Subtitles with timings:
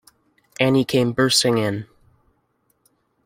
[0.59, 1.85] Annie came bursting in.